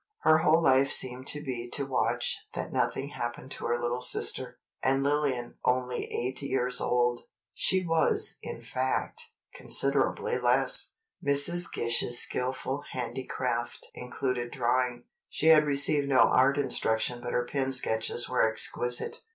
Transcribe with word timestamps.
Her 0.21 0.39
whole 0.39 0.63
life 0.63 0.91
seemed 0.91 1.27
to 1.27 1.43
be 1.43 1.69
to 1.73 1.85
watch 1.85 2.47
that 2.53 2.73
nothing 2.73 3.09
happened 3.09 3.51
to 3.51 3.65
her 3.67 3.79
little 3.79 4.01
sister. 4.01 4.57
And 4.81 5.03
Lillian 5.03 5.59
only 5.63 6.05
eight 6.05 6.41
years 6.41 6.81
old." 6.81 7.25
She 7.53 7.85
was, 7.85 8.39
in 8.41 8.63
fact, 8.63 9.21
considerably 9.53 10.39
less. 10.39 10.93
Mrs. 11.23 11.71
Gish's 11.71 12.19
skillful 12.19 12.83
handicraft 12.93 13.91
included 13.93 14.49
drawing. 14.49 15.03
She 15.29 15.49
had 15.49 15.65
received 15.65 16.09
no 16.09 16.21
art 16.21 16.57
instruction 16.57 17.21
but 17.21 17.33
her 17.33 17.45
pen 17.45 17.71
sketches 17.71 18.27
were 18.27 18.41
exquisite. 18.49 19.21